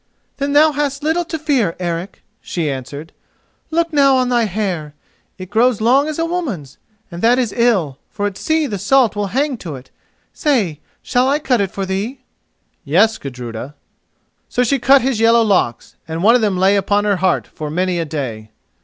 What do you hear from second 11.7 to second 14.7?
thee?" "Yes, Gudruda." So